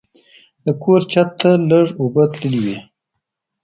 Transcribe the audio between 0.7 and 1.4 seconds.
کور چت